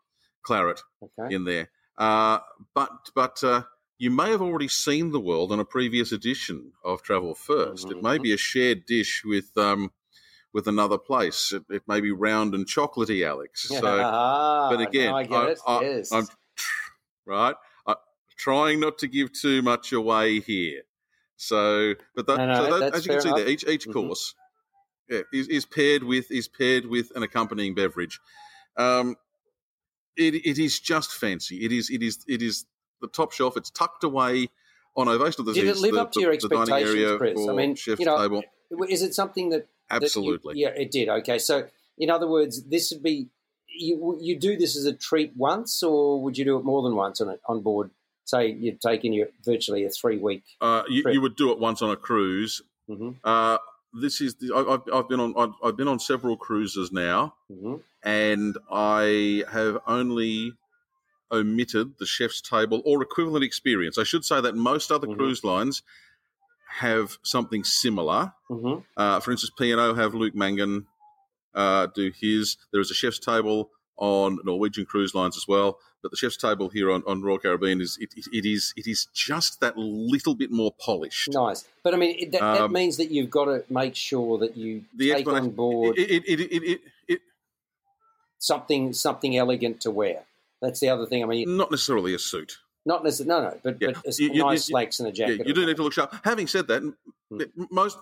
claret 0.44 0.82
okay. 1.02 1.34
in 1.34 1.46
there. 1.46 1.70
Uh, 1.98 2.40
but 2.74 2.92
but 3.16 3.44
uh, 3.44 3.64
you 3.98 4.10
may 4.10 4.30
have 4.30 4.42
already 4.42 4.68
seen 4.68 5.12
the 5.12 5.20
world 5.20 5.52
on 5.52 5.60
a 5.60 5.66
previous 5.66 6.12
edition 6.12 6.72
of 6.84 7.02
Travel 7.04 7.36
First 7.36 7.88
mm-hmm. 7.88 7.98
It 7.98 8.04
may 8.04 8.18
be 8.18 8.34
a 8.34 8.38
shared 8.38 8.86
dish 8.86 9.24
with 9.26 9.56
um, 9.58 9.92
with 10.54 10.68
another 10.68 10.98
place. 10.98 11.52
It, 11.52 11.64
it, 11.70 11.84
may 11.88 12.00
be 12.00 12.12
round 12.12 12.54
and 12.54 12.66
chocolatey, 12.66 13.28
Alex. 13.28 13.68
So, 13.70 13.82
but 13.82 14.82
again, 14.82 15.14
I 15.14 15.24
get 15.24 15.50
it. 15.50 15.60
I, 15.68 15.82
yes. 15.82 16.12
I'm 16.12 16.28
right. 17.26 17.56
I'm 17.86 17.96
trying 18.38 18.80
not 18.80 18.98
to 19.00 19.08
give 19.08 19.32
too 19.34 19.62
much 19.62 19.94
away 19.94 20.40
here. 20.40 20.82
So, 21.36 21.96
but 22.16 22.28
that, 22.28 22.38
no, 22.38 22.46
no, 22.46 22.56
so 22.56 22.80
that, 22.80 22.94
as 22.94 23.06
you 23.06 23.12
can 23.12 23.22
see, 23.22 23.28
enough. 23.28 23.40
there, 23.40 23.50
each 23.50 23.68
each 23.68 23.88
Mhm. 23.88 23.94
course 23.94 24.36
yeah, 25.10 25.22
is, 25.32 25.48
is 25.48 25.66
paired 25.66 26.04
with 26.04 26.32
is 26.32 26.48
paired 26.48 26.86
with 26.86 27.12
an 27.16 27.24
accompanying 27.24 27.76
beverage. 27.76 28.20
Um, 28.78 29.16
it 30.16 30.36
it 30.36 30.60
is 30.60 30.80
just 30.80 31.12
fancy. 31.12 31.66
It 31.66 31.72
is 31.72 31.90
it 31.90 32.02
is 32.02 32.24
it 32.28 32.42
is 32.42 32.66
the 33.02 33.08
top 33.08 33.32
shelf. 33.32 33.58
It's 33.58 33.70
tucked 33.70 34.04
away 34.04 34.50
on 34.96 35.08
Ovation 35.08 35.42
of 35.42 35.46
the 35.48 35.54
Did 35.54 35.68
it 35.68 35.78
live 35.78 35.94
the, 35.94 36.02
up 36.02 36.12
to 36.14 36.22
your 36.22 36.38
the 36.38 36.48
dining 36.48 36.74
expectations, 36.74 37.18
Chris? 37.18 37.48
I 37.50 37.54
mean, 37.54 37.76
chef's 37.76 38.00
you 38.00 38.06
know, 38.06 38.18
table. 38.18 38.44
Is 38.90 39.02
it 39.02 39.14
something 39.14 39.50
that 39.50 39.68
that 39.90 40.02
you- 40.02 40.06
Absolutely. 40.06 40.60
yeah, 40.60 40.70
it 40.70 40.92
did. 40.92 41.10
Okay, 41.10 41.40
so 41.40 41.68
in 41.98 42.10
other 42.10 42.28
words, 42.28 42.64
this 42.64 42.92
would 42.92 43.04
be 43.04 43.28
you. 43.68 44.18
You 44.20 44.38
do 44.40 44.58
this 44.58 44.76
as 44.76 44.86
a 44.86 44.94
treat 44.94 45.34
once, 45.36 45.84
or 45.84 46.22
would 46.22 46.38
you 46.38 46.46
do 46.46 46.58
it 46.58 46.64
more 46.64 46.82
than 46.82 46.96
once 46.96 47.22
on 47.22 47.30
it 47.30 47.42
on 47.48 47.62
board? 47.62 47.92
Say 48.26 48.52
you've 48.52 48.80
taken 48.80 49.12
your 49.14 49.28
virtually 49.44 49.84
a 49.84 49.90
three 49.90 50.18
week. 50.18 50.44
Uh, 50.62 50.84
you, 50.88 51.04
you 51.12 51.22
would 51.22 51.36
do 51.36 51.52
it 51.52 51.60
once 51.60 51.82
on 51.82 51.90
a 51.92 51.96
cruise. 51.96 52.62
hmm 52.88 53.12
Uh, 53.24 53.58
this 53.94 54.22
is 54.22 54.36
the, 54.36 54.54
I, 54.54 54.74
I've, 54.74 54.82
I've 54.94 55.10
been 55.10 55.20
on 55.20 55.34
I've, 55.38 55.54
I've 55.64 55.78
been 55.78 55.88
on 55.88 56.00
several 56.00 56.38
cruises 56.38 56.92
now, 56.92 57.36
hmm 57.48 57.76
and 58.04 58.58
I 58.70 59.44
have 59.50 59.78
only 59.88 60.54
omitted 61.32 61.98
the 62.00 62.06
chef's 62.06 62.42
table 62.42 62.82
or 62.86 63.02
equivalent 63.02 63.44
experience. 63.46 63.98
I 63.98 64.04
should 64.04 64.26
say 64.26 64.42
that 64.42 64.56
most 64.56 64.92
other 64.92 65.08
Mhm. 65.08 65.16
cruise 65.16 65.44
lines 65.44 65.82
have 66.80 67.18
something 67.24 67.64
similar. 67.64 68.34
hmm 68.50 68.80
Uh, 68.98 69.20
for 69.20 69.32
instance, 69.32 69.52
P&O 69.58 69.94
have 69.96 70.14
Luke 70.14 70.36
Mangan 70.36 70.86
uh, 71.56 71.88
do 71.88 72.12
his. 72.20 72.58
There 72.72 72.82
is 72.82 72.92
a 72.92 72.94
chef's 72.96 73.20
table 73.20 73.72
on 73.98 74.40
Norwegian 74.44 74.86
cruise 74.86 75.14
lines 75.14 75.38
as 75.38 75.48
well, 75.48 75.78
but 76.02 76.10
the 76.12 76.18
chef's 76.18 76.36
table 76.38 76.68
here 76.70 76.92
on, 76.92 77.04
on 77.08 77.22
Royal 77.22 77.38
Caribbean 77.38 77.80
is 77.80 77.98
it, 78.02 78.14
it, 78.18 78.26
it 78.34 78.46
is 78.46 78.74
it 78.76 78.88
is 78.88 79.06
just 79.14 79.60
that 79.62 79.78
little 79.78 80.34
bit 80.36 80.52
more 80.52 80.74
polished. 80.80 81.30
Nice, 81.32 81.66
but 81.84 81.94
I 81.94 81.98
mean 81.98 82.16
it, 82.20 82.32
that, 82.32 82.42
that 82.42 82.62
Um, 82.62 82.72
means 82.74 82.98
that 82.98 83.12
you've 83.12 83.30
got 83.30 83.46
to 83.46 83.64
make 83.70 83.96
sure 83.96 84.38
that 84.40 84.58
you 84.58 84.84
take 84.98 85.28
on 85.28 85.52
board 85.52 85.98
It, 85.98 86.10
it, 86.10 86.24
it, 86.28 86.40
it, 86.42 86.64
it, 86.64 86.82
it, 87.08 87.22
something 88.40 88.94
something 88.94 89.38
elegant 89.38 89.82
to 89.82 89.92
wear. 89.92 90.24
That's 90.62 90.80
the 90.80 90.90
other 90.90 91.06
thing. 91.06 91.24
I 91.24 91.28
mean, 91.28 91.56
not 91.58 91.72
necessarily 91.72 92.14
a 92.16 92.20
suit. 92.20 92.58
not 92.86 93.04
necessarily. 93.04 93.42
No, 93.44 93.50
no, 93.50 93.60
but, 93.64 93.78
Yeah. 93.80 93.92
but 94.04 94.06
a 94.20 94.22
You- 94.24 94.34
you- 94.34 94.44
nice 94.44 94.68
you- 94.68 94.72
slacks 94.74 95.00
and 95.00 95.08
a 95.08 95.12
Yeah, 95.12 95.28
jacket. 95.28 95.46
you 95.48 95.52
or 95.52 95.56
do 95.56 95.66
need 95.66 95.76
to 95.78 95.84
look 95.84 95.94
sharp. 95.94 96.14
Having 96.24 96.48
said 96.48 96.68
that, 96.68 96.82
Hmm. 97.30 97.42
most 97.72 97.98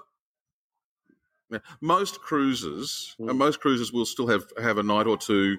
yeah, 1.51 1.59
most 1.81 2.21
cruises, 2.21 3.15
uh, 3.27 3.33
most 3.33 3.59
cruises 3.59 3.91
will 3.91 4.05
still 4.05 4.27
have 4.27 4.45
have 4.57 4.77
a 4.77 4.83
night 4.83 5.05
or 5.05 5.17
two 5.17 5.57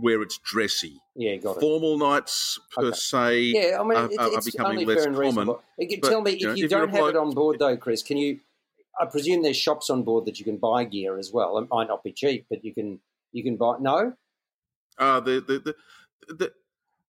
where 0.00 0.22
it's 0.22 0.38
dressy. 0.38 1.00
Yeah, 1.14 1.36
got 1.36 1.56
it. 1.56 1.60
Formal 1.60 1.98
nights 1.98 2.58
per 2.74 2.86
Okay. 2.86 2.96
se. 2.96 3.40
Yeah, 3.40 3.78
I 3.80 3.84
mean, 3.84 3.98
are- 3.98 4.06
it's, 4.06 4.18
are 4.18 4.28
it's 4.34 4.50
becoming 4.50 4.86
less 4.86 4.98
fair 4.98 5.06
and 5.08 5.14
common, 5.16 5.26
reasonable. 5.28 5.62
But, 5.78 6.08
Tell 6.08 6.20
me, 6.20 6.32
you 6.32 6.46
know, 6.46 6.52
if 6.52 6.58
you 6.58 6.64
if 6.64 6.70
don't 6.70 6.88
have 6.90 7.08
it 7.08 7.16
on 7.16 7.32
board, 7.32 7.58
though, 7.58 7.76
Chris, 7.76 8.02
can 8.02 8.16
you? 8.16 8.40
I 9.00 9.06
presume 9.06 9.42
there's 9.42 9.56
shops 9.56 9.90
on 9.90 10.02
board 10.02 10.26
that 10.26 10.38
you 10.40 10.44
can 10.44 10.56
buy 10.56 10.84
gear 10.84 11.18
as 11.18 11.32
well. 11.32 11.56
It 11.58 11.68
might 11.70 11.86
not 11.88 12.02
be 12.02 12.12
cheap, 12.12 12.46
but 12.50 12.64
you 12.64 12.74
can 12.74 13.00
you 13.32 13.42
can 13.44 13.56
buy. 13.56 13.76
No, 13.80 14.14
Uh, 14.98 15.20
the, 15.20 15.40
the, 15.40 15.74
the, 16.28 16.34
the, 16.34 16.52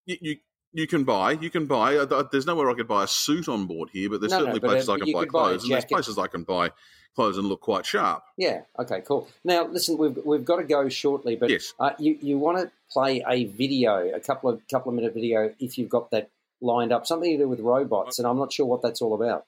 you, 0.06 0.36
you 0.72 0.86
can 0.86 1.04
buy 1.04 1.32
you 1.32 1.50
can 1.50 1.66
buy. 1.66 1.96
uh, 1.96 2.22
There's 2.30 2.46
nowhere 2.46 2.70
I 2.70 2.74
could 2.74 2.88
buy 2.88 3.04
a 3.04 3.08
suit 3.08 3.48
on 3.48 3.66
board 3.66 3.90
here, 3.92 4.08
but 4.10 4.20
there's 4.20 4.30
No, 4.30 4.38
no, 4.38 4.44
certainly 4.44 4.60
but, 4.60 4.66
uh, 4.68 4.72
places 4.74 4.88
I 4.88 4.96
can 4.98 5.12
buy 5.12 5.20
could 5.20 5.32
buy 5.32 5.40
clothes, 5.48 5.62
and 5.64 5.72
there's 5.72 5.84
places 5.84 6.18
I 6.18 6.26
can 6.26 6.42
buy 6.44 6.70
clothes 7.16 7.38
and 7.38 7.48
look 7.48 7.60
quite 7.60 7.84
sharp. 7.86 8.22
yeah, 8.38 8.62
okay, 8.78 9.00
cool. 9.00 9.28
Now, 9.44 9.66
listen, 9.66 9.98
we've 9.98 10.18
we've 10.24 10.44
got 10.44 10.56
to 10.56 10.64
go 10.64 10.88
shortly, 10.88 11.34
but 11.36 11.50
Yes. 11.50 11.72
uh, 11.80 11.90
you 11.98 12.16
you 12.22 12.38
want 12.38 12.58
to 12.58 12.70
play 12.92 13.22
a 13.28 13.44
video, 13.46 14.12
a 14.14 14.20
couple 14.20 14.50
of 14.50 14.60
couple 14.70 14.90
of 14.90 14.96
minute 14.96 15.12
video, 15.14 15.52
if 15.58 15.76
you've 15.76 15.88
got 15.88 16.10
that 16.12 16.30
lined 16.60 16.92
up, 16.92 17.06
something 17.06 17.30
to 17.32 17.38
do 17.44 17.48
with 17.48 17.60
robots, 17.60 18.18
and 18.18 18.28
I'm 18.28 18.38
not 18.38 18.52
sure 18.52 18.66
what 18.66 18.82
that's 18.82 19.00
all 19.02 19.14
about. 19.14 19.44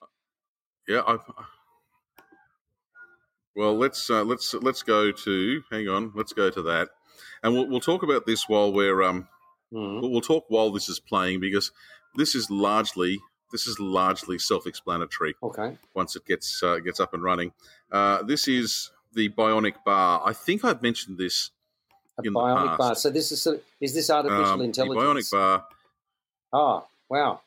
Yeah. 0.87 1.03
I, 1.07 1.17
well, 3.55 3.77
let's 3.77 4.09
uh, 4.09 4.23
let's 4.23 4.53
let's 4.55 4.81
go 4.83 5.11
to. 5.11 5.63
Hang 5.71 5.87
on. 5.87 6.11
Let's 6.15 6.33
go 6.33 6.49
to 6.49 6.61
that, 6.63 6.89
and 7.43 7.53
we'll 7.53 7.67
we'll 7.69 7.79
talk 7.79 8.03
about 8.03 8.25
this 8.25 8.49
while 8.49 8.73
we're 8.73 9.01
um 9.03 9.27
Mhm. 9.73 10.01
we'll, 10.01 10.11
we'll 10.11 10.21
talk 10.21 10.45
while 10.49 10.71
this 10.71 10.87
is 10.89 10.99
playing 10.99 11.39
because 11.39 11.71
this 12.15 12.35
is 12.35 12.49
largely 12.49 13.19
this 13.51 13.67
is 13.67 13.79
largely 13.79 14.39
self-explanatory 14.39 15.35
Okay, 15.43 15.77
once 15.93 16.15
it 16.15 16.25
gets 16.25 16.61
uh, 16.63 16.77
gets 16.79 16.99
up 16.99 17.13
and 17.13 17.23
running. 17.23 17.51
Uh, 17.91 18.23
this 18.23 18.47
is 18.47 18.91
the 19.13 19.29
Bionic 19.29 19.75
Bar. 19.85 20.21
I 20.25 20.33
think 20.33 20.63
I've 20.65 20.81
mentioned 20.81 21.17
this. 21.17 21.51
a 22.17 22.23
In 22.23 22.33
the 22.33 22.39
bionic 22.39 22.67
past. 22.67 22.77
bar. 22.79 22.95
So 22.95 23.09
this 23.11 23.31
is 23.31 23.47
is 23.79 23.93
this 23.93 24.09
artificial 24.09 24.45
Um, 24.53 24.59
the 24.59 24.65
intelligence? 24.65 25.29
Bionic 25.29 25.31
Bar. 25.31 25.67
Oh, 26.51 26.85
wow. 27.09 27.41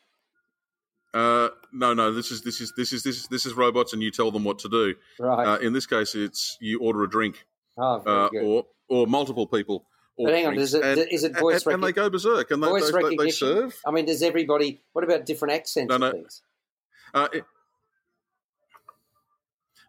Uh, 1.13 1.49
no, 1.71 1.93
no. 1.93 2.13
This 2.13 2.31
is 2.31 2.41
this 2.41 2.61
is 2.61 2.73
this 2.77 2.93
is 2.93 3.03
this 3.03 3.17
is 3.17 3.27
this 3.27 3.45
is 3.45 3.53
robots, 3.53 3.93
and 3.93 4.01
you 4.03 4.11
tell 4.11 4.31
them 4.31 4.43
what 4.43 4.59
to 4.59 4.69
do. 4.69 4.95
Right. 5.19 5.47
Uh, 5.47 5.57
in 5.59 5.73
this 5.73 5.85
case, 5.87 6.15
it's 6.15 6.57
you 6.59 6.79
order 6.79 7.03
a 7.03 7.09
drink, 7.09 7.45
oh, 7.77 8.29
or 8.41 8.65
or 8.89 9.07
multiple 9.07 9.47
people. 9.47 9.85
But 10.17 10.33
hang 10.33 10.47
on, 10.47 10.55
does 10.55 10.73
it- 10.73 10.83
and, 10.83 11.07
is 11.11 11.23
it 11.23 11.37
voice 11.37 11.65
and, 11.65 11.75
and 11.75 11.83
they 11.83 11.91
go 11.91 12.09
berserk, 12.09 12.49
and 12.51 12.61
they, 12.63 12.67
Voice 12.67 12.91
they, 12.91 13.15
they, 13.15 13.29
serve. 13.29 13.79
I 13.85 13.91
mean, 13.91 14.05
does 14.05 14.23
everybody? 14.23 14.81
What 14.93 15.03
about 15.03 15.25
different 15.25 15.53
accents 15.53 15.89
No, 15.89 15.95
and 15.95 16.01
no. 16.01 16.11
things? 16.11 16.41
Uh, 17.13 17.27
it- 17.33 17.45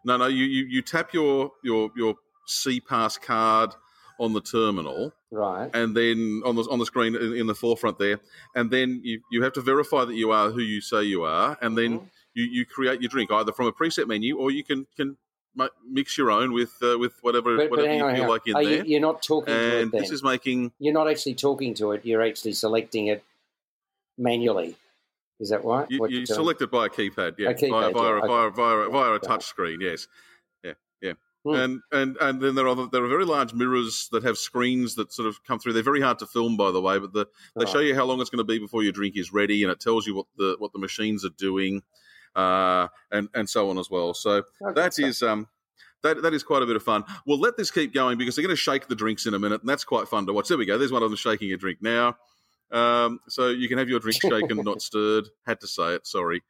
no, 0.05 0.17
no. 0.17 0.27
You, 0.27 0.45
you 0.45 0.65
you 0.65 0.81
tap 0.81 1.13
your 1.13 1.51
your 1.63 1.91
your 1.95 2.15
SeaPass 2.47 3.19
card 3.19 3.75
on 4.19 4.33
the 4.33 4.41
terminal, 4.41 5.13
Right. 5.31 5.69
and 5.73 5.95
then 5.95 6.41
on 6.45 6.55
the 6.55 6.63
on 6.69 6.79
the 6.79 6.85
screen 6.85 7.15
in, 7.15 7.33
in 7.35 7.47
the 7.47 7.55
forefront 7.55 7.99
there, 7.99 8.19
and 8.55 8.69
then 8.71 9.01
you, 9.03 9.21
you 9.31 9.43
have 9.43 9.53
to 9.53 9.61
verify 9.61 10.05
that 10.05 10.15
you 10.15 10.31
are 10.31 10.49
who 10.51 10.61
you 10.61 10.79
say 10.81 11.03
you 11.03 11.23
are, 11.23 11.57
and 11.61 11.77
then 11.77 11.99
Mhm. 11.99 12.09
you, 12.33 12.43
you 12.45 12.65
create 12.65 13.01
your 13.01 13.09
drink 13.09 13.31
either 13.31 13.51
from 13.51 13.67
a 13.67 13.71
preset 13.73 14.07
menu 14.07 14.37
or 14.37 14.51
you 14.51 14.63
can 14.63 14.85
can 14.95 15.17
mix 15.87 16.17
your 16.17 16.31
own 16.31 16.53
with 16.53 16.71
uh, 16.81 16.97
with 16.97 17.13
whatever 17.21 17.57
But, 17.57 17.69
but 17.69 17.71
whatever 17.71 17.89
hang 17.89 17.99
you 17.99 18.05
on, 18.05 18.15
feel 18.15 18.29
like 18.29 18.47
in 18.47 18.55
Are 18.55 18.63
there. 18.63 18.77
you, 18.77 18.83
you're 18.85 19.01
not 19.01 19.21
talking 19.21 19.53
to 19.53 19.81
it 19.81 19.91
then. 19.91 20.01
this 20.01 20.11
is 20.11 20.23
making 20.23 20.71
You're 20.79 20.93
not 20.93 21.09
actually 21.09 21.35
talking 21.35 21.73
to 21.75 21.91
it. 21.91 22.05
You're 22.05 22.21
actually 22.23 22.53
selecting 22.53 23.07
it 23.07 23.23
manually. 24.17 24.75
Is 25.39 25.49
that 25.49 25.63
right? 25.63 25.87
you, 25.89 26.05
you 26.07 26.25
select 26.25 26.61
it 26.61 26.69
by 26.69 26.87
a 26.87 26.89
keypad, 26.89 27.39
yeah, 27.39 27.51
A 27.51 27.53
keypad, 27.53 27.69
via, 27.69 27.91
via, 27.91 28.15
yeah, 28.15 28.25
via, 28.25 28.45
okay. 28.47 28.55
via, 28.55 28.89
via 28.89 29.13
a 29.13 29.19
touch 29.19 29.45
screen, 29.45 29.79
yes. 29.79 30.07
Mm. 31.45 31.63
And 31.63 31.81
and 31.91 32.17
and 32.19 32.41
then 32.41 32.55
there 32.55 32.67
are 32.67 32.75
there 32.89 33.03
are 33.03 33.07
very 33.07 33.23
large 33.23 33.53
mirrors 33.53 34.09
that 34.11 34.23
have 34.23 34.37
screens 34.37 34.95
that 34.95 35.13
sort 35.13 35.27
of 35.27 35.41
come 35.45 35.57
through. 35.57 35.73
They're 35.73 35.83
very 35.83 36.01
hard 36.01 36.19
to 36.19 36.25
film, 36.25 36.57
by 36.57 36.71
the 36.71 36.81
way, 36.81 36.99
but 36.99 37.13
the, 37.13 37.27
they 37.55 37.65
show 37.65 37.79
you 37.79 37.95
how 37.95 38.05
long 38.05 38.19
it's 38.19 38.29
going 38.29 38.39
to 38.39 38.43
be 38.43 38.59
before 38.59 38.83
your 38.83 38.91
drink 38.91 39.15
is 39.15 39.31
ready, 39.31 39.63
and 39.63 39.71
it 39.71 39.79
tells 39.79 40.05
you 40.05 40.15
what 40.15 40.25
the 40.37 40.57
what 40.59 40.73
the 40.73 40.79
machines 40.79 41.23
are 41.23 41.33
doing, 41.37 41.81
uh, 42.35 42.87
and 43.11 43.29
and 43.33 43.49
so 43.49 43.69
on 43.69 43.77
as 43.77 43.89
well. 43.89 44.13
So 44.13 44.43
that 44.75 44.99
is 44.99 45.21
um 45.23 45.47
that, 46.01 46.21
that 46.21 46.33
is 46.33 46.43
quite 46.43 46.61
a 46.61 46.65
bit 46.65 46.75
of 46.75 46.83
fun. 46.83 47.03
We'll 47.25 47.39
let 47.39 47.57
this 47.57 47.71
keep 47.71 47.93
going 47.93 48.17
because 48.17 48.35
they're 48.35 48.43
going 48.43 48.55
to 48.55 48.61
shake 48.61 48.87
the 48.87 48.95
drinks 48.95 49.25
in 49.25 49.33
a 49.33 49.39
minute, 49.39 49.61
and 49.61 49.69
that's 49.69 49.83
quite 49.83 50.07
fun 50.07 50.25
to 50.27 50.33
watch. 50.33 50.47
There 50.47 50.57
we 50.57 50.65
go. 50.65 50.77
There's 50.77 50.91
one 50.91 51.03
of 51.03 51.09
them 51.09 51.17
shaking 51.17 51.51
a 51.51 51.57
drink 51.57 51.79
now. 51.81 52.17
Um, 52.71 53.19
so 53.27 53.49
you 53.49 53.67
can 53.67 53.77
have 53.79 53.89
your 53.89 53.99
drink 53.99 54.21
shaken, 54.21 54.57
not 54.63 54.81
stirred. 54.81 55.27
Had 55.45 55.59
to 55.61 55.67
say 55.67 55.95
it. 55.95 56.07
Sorry. 56.07 56.41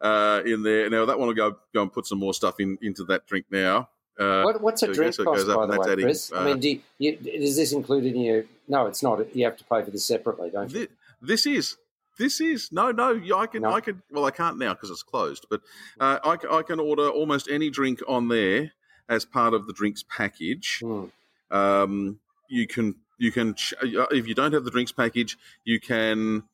Uh, 0.00 0.42
in 0.44 0.62
there 0.62 0.90
now, 0.90 1.04
that 1.04 1.18
one 1.18 1.28
will 1.28 1.34
go 1.34 1.56
go 1.72 1.82
and 1.82 1.92
put 1.92 2.06
some 2.06 2.18
more 2.18 2.34
stuff 2.34 2.60
in 2.60 2.78
into 2.82 3.04
that 3.04 3.26
drink 3.26 3.46
now. 3.50 3.88
Uh, 4.18 4.42
what, 4.42 4.60
what's 4.62 4.82
a 4.82 4.92
drink 4.92 5.14
cost, 5.16 5.46
by 5.46 5.66
the 5.66 5.78
way, 5.78 5.92
adding, 5.92 6.04
Chris? 6.04 6.32
Uh, 6.32 6.38
I 6.38 6.44
mean, 6.46 6.58
do 6.58 6.78
you, 6.98 7.18
is 7.24 7.56
this 7.56 7.72
included 7.72 8.14
in 8.14 8.22
your? 8.22 8.44
No, 8.66 8.86
it's 8.86 9.02
not. 9.02 9.34
You 9.36 9.44
have 9.44 9.58
to 9.58 9.64
pay 9.64 9.82
for 9.82 9.90
this 9.90 10.06
separately, 10.06 10.50
don't 10.50 10.70
you? 10.72 10.80
This, 11.20 11.44
this 11.44 11.46
is. 11.46 11.76
This 12.18 12.40
is 12.40 12.72
no, 12.72 12.90
no. 12.92 13.20
I 13.36 13.46
can, 13.46 13.62
no. 13.62 13.72
I 13.72 13.80
can. 13.80 14.02
Well, 14.10 14.24
I 14.24 14.30
can't 14.30 14.58
now 14.58 14.74
because 14.74 14.90
it's 14.90 15.02
closed. 15.02 15.46
But 15.50 15.60
uh, 16.00 16.18
I, 16.24 16.56
I, 16.56 16.62
can 16.62 16.80
order 16.80 17.08
almost 17.08 17.48
any 17.50 17.70
drink 17.70 18.00
on 18.08 18.28
there 18.28 18.72
as 19.08 19.24
part 19.24 19.54
of 19.54 19.66
the 19.66 19.72
drinks 19.72 20.04
package. 20.08 20.80
Mm. 20.82 21.10
Um, 21.50 22.18
you 22.48 22.66
can, 22.66 22.94
you 23.18 23.32
can. 23.32 23.54
Uh, 23.82 24.06
if 24.10 24.26
you 24.26 24.34
don't 24.34 24.52
have 24.52 24.64
the 24.64 24.70
drinks 24.70 24.92
package, 24.92 25.36
you 25.64 25.78
can 25.78 26.44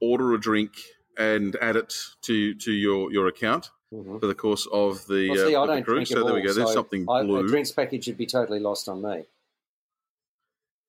order 0.00 0.34
a 0.34 0.40
drink 0.40 0.72
and 1.18 1.56
add 1.60 1.76
it 1.76 1.94
to 2.22 2.54
to 2.54 2.72
your 2.72 3.12
your 3.12 3.28
account 3.28 3.70
mm-hmm. 3.92 4.18
for 4.18 4.26
the 4.26 4.34
course 4.34 4.66
of 4.72 5.06
the, 5.06 5.30
well, 5.30 5.46
see, 5.46 5.54
uh, 5.54 5.66
the 5.66 5.82
cruise. 5.82 6.08
So 6.08 6.24
there 6.24 6.34
we 6.34 6.42
go. 6.42 6.52
There's 6.52 6.68
so 6.68 6.74
something 6.74 7.04
blue. 7.04 7.44
A 7.44 7.46
drinks 7.46 7.70
package 7.70 8.06
would 8.06 8.18
be 8.18 8.26
totally 8.26 8.60
lost 8.60 8.88
on 8.88 9.02
me. 9.02 9.24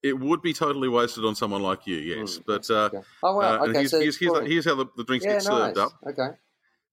It 0.03 0.19
would 0.19 0.41
be 0.41 0.53
totally 0.53 0.89
wasted 0.89 1.25
on 1.25 1.35
someone 1.35 1.61
like 1.61 1.85
you, 1.85 1.97
yes. 1.97 2.39
Mm, 2.39 2.43
but 2.47 2.69
uh, 2.71 2.73
okay. 2.85 3.01
oh 3.21 3.35
wow, 3.35 3.41
uh, 3.41 3.65
okay. 3.67 3.79
Here's, 3.79 3.91
so 3.91 3.99
here's, 3.99 4.17
here's, 4.17 4.47
here's, 4.47 4.65
how 4.65 4.75
the, 4.75 4.87
the 4.97 5.03
drinks 5.03 5.25
yeah, 5.25 5.33
get 5.33 5.43
served 5.43 5.75
nice. 5.75 5.85
up. 5.85 5.91
Okay. 6.07 6.29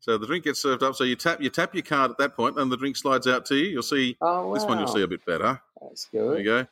So 0.01 0.17
the 0.17 0.27
drink 0.27 0.45
gets 0.45 0.61
served 0.61 0.83
up. 0.83 0.95
So 0.95 1.05
you 1.05 1.17
tap 1.17 1.41
you 1.41 1.51
tap 1.51 1.75
your 1.75 1.83
card 1.83 2.11
at 2.11 2.19
that 2.19 2.37
point, 2.37 2.59
and 2.59 2.71
the 2.71 2.77
drink 2.77 2.97
slides 2.97 3.27
out 3.27 3.47
to 3.47 3.57
you. 3.57 3.67
You'll 3.67 3.83
see 3.83 4.17
oh, 4.21 4.49
wow. 4.49 4.55
this 4.55 4.65
one. 4.65 4.79
You'll 4.79 4.89
see 4.89 5.03
a 5.03 5.09
bit 5.09 5.25
better. 5.25 5.61
That's 5.81 6.07
good. 6.07 6.31
There 6.31 6.39
you 6.39 6.45
go. 6.45 6.67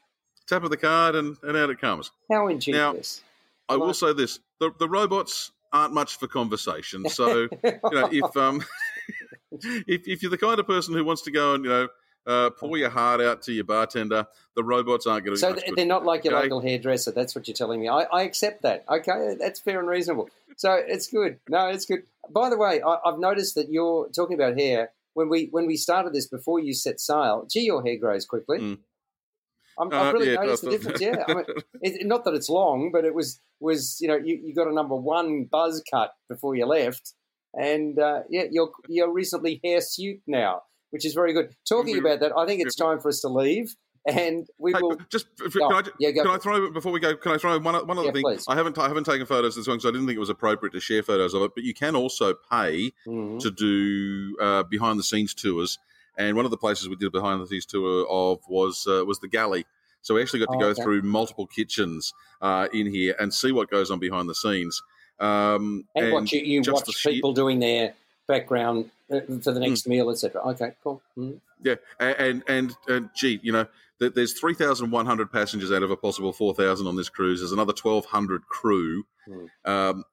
Tap 0.46 0.62
of 0.62 0.70
the 0.70 0.76
card, 0.76 1.16
and, 1.16 1.36
and 1.42 1.56
out 1.56 1.70
it 1.70 1.80
comes. 1.80 2.12
How 2.30 2.46
ingenious! 2.46 3.22
Now, 3.68 3.74
I 3.74 3.78
will 3.78 3.94
say 3.94 4.12
this: 4.12 4.38
the 4.60 4.70
the 4.78 4.88
robots 4.88 5.50
aren't 5.72 5.92
much 5.92 6.18
for 6.18 6.28
conversation. 6.28 7.08
So 7.08 7.48
you 7.64 7.80
know, 7.84 8.08
if 8.12 8.36
um, 8.36 8.64
if 9.50 10.06
if 10.06 10.22
you're 10.22 10.30
the 10.30 10.38
kind 10.38 10.60
of 10.60 10.66
person 10.66 10.94
who 10.94 11.04
wants 11.04 11.22
to 11.22 11.32
go 11.32 11.54
and 11.54 11.64
you 11.64 11.70
know 11.70 11.88
uh, 12.26 12.50
pour 12.50 12.76
your 12.76 12.90
heart 12.90 13.20
out 13.20 13.42
to 13.42 13.52
your 13.52 13.64
bartender, 13.64 14.26
the 14.56 14.64
robots 14.64 15.06
aren't 15.06 15.24
going 15.24 15.36
to. 15.36 15.40
So 15.40 15.52
they're 15.52 15.74
good. 15.74 15.86
not 15.86 16.04
like 16.04 16.24
your 16.24 16.34
okay? 16.34 16.44
local 16.44 16.60
hairdresser. 16.60 17.12
That's 17.12 17.34
what 17.34 17.46
you're 17.46 17.54
telling 17.54 17.80
me. 17.80 17.88
I, 17.88 18.02
I, 18.02 18.22
accept 18.22 18.62
that. 18.62 18.84
Okay, 18.88 19.36
that's 19.38 19.60
fair 19.60 19.78
and 19.78 19.88
reasonable. 19.88 20.28
So 20.56 20.72
it's 20.72 21.06
good. 21.08 21.38
No, 21.48 21.68
it's 21.68 21.86
good. 21.86 22.02
By 22.30 22.50
the 22.50 22.58
way, 22.58 22.82
I, 22.82 22.98
have 23.04 23.18
noticed 23.18 23.54
that 23.54 23.68
you're 23.70 24.08
talking 24.08 24.34
about 24.34 24.58
hair. 24.58 24.90
When 25.14 25.30
we 25.30 25.48
when 25.50 25.66
we 25.66 25.76
started 25.76 26.12
this 26.12 26.26
before 26.26 26.60
you 26.60 26.74
set 26.74 27.00
sail, 27.00 27.46
gee, 27.50 27.60
your 27.60 27.82
hair 27.82 27.96
grows 27.96 28.26
quickly. 28.26 28.58
Mm. 28.58 28.78
i 29.78 29.84
have 29.84 30.08
uh, 30.08 30.12
really 30.12 30.32
yeah, 30.32 30.40
noticed 30.40 30.64
the 30.64 30.70
difference. 30.70 31.00
Yeah, 31.00 31.24
I 31.26 31.34
mean, 31.34 31.44
it, 31.80 32.06
not 32.06 32.24
that 32.24 32.34
it's 32.34 32.50
long, 32.50 32.90
but 32.92 33.06
it 33.06 33.14
was 33.14 33.40
was 33.58 33.98
you 34.00 34.08
know 34.08 34.16
you, 34.16 34.38
you 34.44 34.54
got 34.54 34.68
a 34.68 34.74
number 34.74 34.94
one 34.94 35.44
buzz 35.44 35.82
cut 35.90 36.12
before 36.28 36.54
you 36.54 36.66
left, 36.66 37.14
and 37.54 37.98
uh, 37.98 38.22
yeah, 38.28 38.44
you're 38.50 38.70
you're 38.88 39.10
reasonably 39.10 39.58
hirsute 39.64 40.20
now, 40.26 40.64
which 40.90 41.04
is 41.04 41.14
very 41.14 41.32
good. 41.32 41.54
Talking 41.68 41.98
about 41.98 42.20
that, 42.20 42.32
I 42.36 42.46
think 42.46 42.62
it's 42.62 42.76
time 42.76 43.00
for 43.00 43.08
us 43.08 43.20
to 43.20 43.28
leave. 43.28 43.74
And 44.06 44.46
we 44.58 44.72
hey, 44.72 44.78
will 44.80 44.96
just. 45.10 45.26
If, 45.44 45.54
can, 45.54 45.62
I, 45.62 45.82
yeah, 45.98 46.12
can 46.12 46.28
I 46.28 46.38
throw 46.38 46.70
before 46.70 46.92
we 46.92 47.00
go? 47.00 47.16
Can 47.16 47.32
I 47.32 47.38
throw 47.38 47.58
one, 47.58 47.74
one 47.88 47.98
other 47.98 48.06
yeah, 48.06 48.12
thing? 48.12 48.22
Please. 48.22 48.44
I 48.46 48.54
haven't 48.54 48.78
I 48.78 48.86
haven't 48.86 49.02
taken 49.02 49.26
photos 49.26 49.56
of 49.56 49.62
this 49.62 49.66
one 49.66 49.78
because 49.78 49.88
I 49.88 49.90
didn't 49.90 50.06
think 50.06 50.16
it 50.16 50.20
was 50.20 50.30
appropriate 50.30 50.72
to 50.74 50.80
share 50.80 51.02
photos 51.02 51.34
of 51.34 51.42
it. 51.42 51.50
But 51.56 51.64
you 51.64 51.74
can 51.74 51.96
also 51.96 52.34
pay 52.48 52.92
mm-hmm. 53.04 53.38
to 53.38 53.50
do 53.50 54.36
uh, 54.40 54.62
behind 54.62 55.00
the 55.00 55.02
scenes 55.02 55.34
tours. 55.34 55.80
And 56.16 56.36
one 56.36 56.44
of 56.44 56.52
the 56.52 56.56
places 56.56 56.88
we 56.88 56.94
did 56.94 57.06
a 57.06 57.10
behind 57.10 57.42
the 57.42 57.48
scenes 57.48 57.66
tour 57.66 58.06
of 58.08 58.38
was 58.48 58.86
uh, 58.86 59.04
was 59.04 59.18
the 59.18 59.28
galley. 59.28 59.66
So 60.02 60.14
we 60.14 60.22
actually 60.22 60.38
got 60.38 60.52
to 60.52 60.56
oh, 60.56 60.60
go 60.60 60.68
okay. 60.68 60.82
through 60.84 61.02
multiple 61.02 61.48
kitchens 61.48 62.14
uh, 62.40 62.68
in 62.72 62.86
here 62.86 63.16
and 63.18 63.34
see 63.34 63.50
what 63.50 63.70
goes 63.70 63.90
on 63.90 63.98
behind 63.98 64.28
the 64.28 64.36
scenes. 64.36 64.80
Um, 65.18 65.84
and, 65.96 66.04
and 66.04 66.12
watch 66.12 66.32
you, 66.32 66.42
you 66.42 66.62
watch 66.64 67.02
people 67.02 67.32
doing 67.32 67.58
their 67.58 67.94
background 68.28 68.90
for 69.08 69.52
the 69.52 69.60
next 69.60 69.82
mm. 69.82 69.88
meal, 69.88 70.10
etc. 70.10 70.40
Okay, 70.42 70.72
cool. 70.82 71.02
Mm. 71.16 71.40
Yeah, 71.62 71.76
and, 72.00 72.42
and 72.48 72.74
and 72.88 73.10
gee, 73.14 73.40
you 73.42 73.52
know, 73.52 73.66
there's 73.98 74.34
three 74.34 74.54
thousand 74.54 74.90
one 74.90 75.06
hundred 75.06 75.32
passengers 75.32 75.72
out 75.72 75.82
of 75.82 75.90
a 75.90 75.96
possible 75.96 76.32
four 76.32 76.54
thousand 76.54 76.86
on 76.86 76.96
this 76.96 77.08
cruise. 77.08 77.40
There's 77.40 77.52
another 77.52 77.72
twelve 77.72 78.06
hundred 78.06 78.46
crew. 78.46 79.04
Mm. 79.28 79.48
Um, 79.64 80.04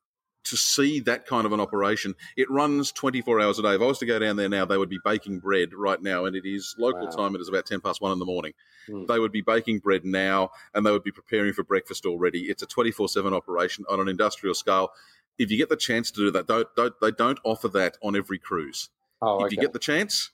to 0.46 0.58
see 0.58 1.00
that 1.02 1.26
kind 1.26 1.46
of 1.46 1.54
an 1.54 1.60
operation, 1.60 2.16
it 2.36 2.50
runs 2.52 2.92
24 2.92 3.40
hours 3.40 3.60
a 3.60 3.62
day. 3.62 3.76
If 3.76 3.82
I 3.82 3.86
was 3.86 4.00
to 4.00 4.06
go 4.06 4.20
down 4.20 4.36
there 4.36 4.50
now, 4.50 4.66
they 4.66 4.78
would 4.78 4.90
be 4.90 5.00
baking 5.04 5.40
bread 5.40 5.74
right 5.74 6.02
now, 6.02 6.26
and 6.26 6.36
it 6.36 6.46
is 6.46 6.76
local 6.78 7.06
wow. 7.06 7.12
time. 7.12 7.36
It 7.36 7.42
is 7.42 7.48
about 7.48 7.66
10 7.66 7.80
past 7.80 8.02
one 8.02 8.12
in 8.12 8.20
the 8.20 8.26
morning. 8.26 8.54
Mm. 8.90 9.08
They 9.08 9.20
would 9.20 9.32
be 9.32 9.42
baking 9.42 9.80
bread 9.80 10.04
now, 10.04 10.52
and 10.74 10.86
they 10.86 10.92
would 10.92 11.04
be 11.04 11.12
preparing 11.12 11.54
for 11.54 11.64
breakfast 11.64 12.06
already. 12.06 12.42
It's 12.50 12.62
a 12.62 12.66
24 12.66 13.08
7 13.08 13.34
operation 13.34 13.86
on 13.90 14.00
an 14.00 14.10
industrial 14.10 14.54
scale. 14.54 14.92
If 15.38 15.52
you 15.52 15.58
get 15.58 15.70
the 15.70 15.76
chance 15.76 16.12
to 16.12 16.20
do 16.20 16.32
that, 16.32 16.48
don't, 16.48 16.68
don't 16.76 16.94
they 17.02 17.12
don't 17.12 17.40
offer 17.44 17.68
that 17.70 17.98
on 18.04 18.16
every 18.16 18.40
cruise. 18.40 18.90
Oh, 19.22 19.38
okay. 19.38 19.46
If 19.46 19.52
you 19.54 19.58
get 19.58 19.74
the 19.74 19.80
chance, 19.80 20.32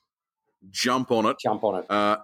jump 0.71 1.11
on 1.11 1.25
it. 1.25 1.37
Jump 1.39 1.63
on 1.63 1.79
it. 1.79 1.89
Uh, 1.89 2.17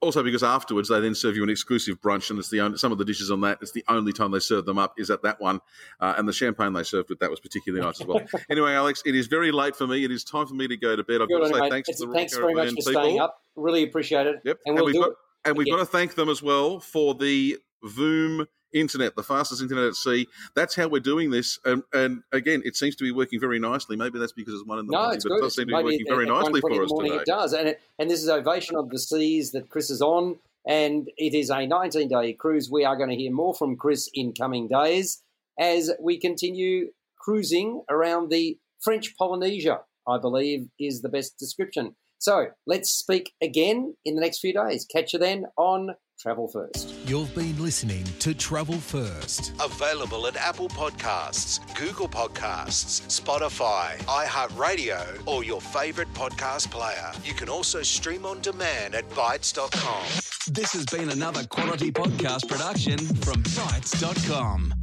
also, 0.00 0.22
because 0.22 0.42
afterwards 0.42 0.88
they 0.88 1.00
then 1.00 1.14
serve 1.14 1.34
you 1.34 1.42
an 1.42 1.50
exclusive 1.50 2.00
brunch, 2.00 2.30
and 2.30 2.38
it's 2.38 2.50
the 2.50 2.60
only, 2.60 2.78
some 2.78 2.92
of 2.92 2.98
the 2.98 3.04
dishes 3.04 3.30
on 3.30 3.40
that. 3.40 3.58
It's 3.60 3.72
the 3.72 3.84
only 3.88 4.12
time 4.12 4.30
they 4.30 4.38
serve 4.38 4.64
them 4.64 4.78
up 4.78 4.94
is 4.96 5.10
at 5.10 5.22
that 5.22 5.40
one, 5.40 5.60
uh, 6.00 6.14
and 6.16 6.28
the 6.28 6.32
champagne 6.32 6.72
they 6.72 6.84
served 6.84 7.10
with 7.10 7.18
that 7.18 7.30
was 7.30 7.40
particularly 7.40 7.84
nice 7.84 8.00
as 8.00 8.06
well. 8.06 8.20
anyway, 8.50 8.74
Alex, 8.74 9.02
it 9.04 9.16
is 9.16 9.26
very 9.26 9.50
late 9.50 9.74
for 9.74 9.86
me. 9.86 10.04
It 10.04 10.12
is 10.12 10.22
time 10.22 10.46
for 10.46 10.54
me 10.54 10.68
to 10.68 10.76
go 10.76 10.94
to 10.94 11.02
bed. 11.02 11.20
I've 11.20 11.28
Good 11.28 11.40
got 11.40 11.48
to 11.48 11.54
say 11.54 11.70
thanks 11.70 11.88
it's, 11.88 12.00
to 12.00 12.06
the 12.06 12.12
thanks 12.12 12.36
very 12.36 12.54
much 12.54 12.68
for 12.68 12.76
people. 12.76 12.92
staying 12.92 13.20
up. 13.20 13.42
Really 13.56 13.82
appreciate 13.82 14.26
it. 14.26 14.36
Yep, 14.44 14.58
and, 14.66 14.74
we'll 14.76 14.86
and 14.86 14.94
we've 14.94 15.02
got, 15.02 15.12
and 15.44 15.56
we've 15.56 15.70
got 15.70 15.78
to 15.78 15.86
thank 15.86 16.14
them 16.14 16.28
as 16.28 16.42
well 16.42 16.78
for 16.78 17.14
the 17.14 17.58
Voom 17.84 18.46
internet, 18.72 19.16
the 19.16 19.22
fastest 19.22 19.62
internet 19.62 19.84
at 19.84 19.94
sea. 19.94 20.26
That's 20.54 20.74
how 20.74 20.88
we're 20.88 21.00
doing 21.00 21.30
this. 21.30 21.58
And, 21.64 21.82
and 21.92 22.22
again, 22.32 22.62
it 22.64 22.76
seems 22.76 22.96
to 22.96 23.04
be 23.04 23.12
working 23.12 23.40
very 23.40 23.58
nicely. 23.58 23.96
Maybe 23.96 24.18
that's 24.18 24.32
because 24.32 24.54
it's 24.54 24.66
one 24.66 24.78
in 24.78 24.86
the 24.86 24.92
no, 24.92 25.02
morning, 25.02 25.20
but 25.22 25.28
good. 25.28 25.38
it 25.38 25.42
does 25.42 25.54
seem 25.56 25.66
to 25.68 25.76
be 25.76 25.84
working 25.84 26.06
very 26.08 26.26
nicely 26.26 26.60
for 26.60 26.82
us 26.82 26.92
today. 26.98 27.16
It 27.16 27.26
does, 27.26 27.52
and 27.52 27.68
it, 27.68 27.80
and 27.98 28.10
this 28.10 28.22
is 28.22 28.28
Ovation 28.28 28.76
of 28.76 28.90
the 28.90 28.98
Seas 28.98 29.52
that 29.52 29.68
Chris 29.68 29.90
is 29.90 30.02
on, 30.02 30.38
and 30.66 31.08
it 31.16 31.34
is 31.34 31.50
a 31.50 31.66
19 31.66 32.08
day 32.08 32.32
cruise. 32.32 32.70
We 32.70 32.84
are 32.84 32.96
going 32.96 33.10
to 33.10 33.16
hear 33.16 33.32
more 33.32 33.54
from 33.54 33.76
Chris 33.76 34.10
in 34.14 34.32
coming 34.32 34.68
days 34.68 35.22
as 35.58 35.90
we 36.00 36.18
continue 36.18 36.92
cruising 37.18 37.82
around 37.88 38.30
the 38.30 38.58
French 38.80 39.16
Polynesia. 39.16 39.80
I 40.06 40.18
believe 40.18 40.68
is 40.80 41.02
the 41.02 41.08
best 41.08 41.38
description. 41.38 41.94
So 42.18 42.48
let's 42.66 42.90
speak 42.90 43.32
again 43.40 43.94
in 44.04 44.14
the 44.14 44.20
next 44.20 44.40
few 44.40 44.52
days. 44.52 44.84
Catch 44.84 45.12
you 45.12 45.18
then 45.18 45.46
on 45.56 45.94
Travel 46.18 46.48
First. 46.48 46.94
You've 47.06 47.32
been 47.34 47.60
listening 47.62 48.04
to 48.18 48.34
Travel 48.34 48.78
First. 48.78 49.52
Available 49.60 50.26
at 50.26 50.36
Apple 50.36 50.68
Podcasts, 50.68 51.60
Google 51.76 52.08
Podcasts, 52.08 53.00
Spotify, 53.08 53.96
iHeartRadio, 54.06 55.22
or 55.26 55.44
your 55.44 55.60
favorite 55.60 56.12
podcast 56.14 56.70
player. 56.70 57.12
You 57.24 57.34
can 57.34 57.48
also 57.48 57.82
stream 57.82 58.26
on 58.26 58.40
demand 58.40 58.94
at 58.94 59.08
Bitesz.com. 59.10 60.04
This 60.52 60.72
has 60.72 60.86
been 60.86 61.10
another 61.10 61.44
quality 61.44 61.92
podcast 61.92 62.48
production 62.48 62.98
from 62.98 63.42
Bitesz.com. 63.42 64.77